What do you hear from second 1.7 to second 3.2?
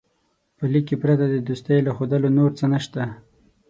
له ښودلو نور څه نسته.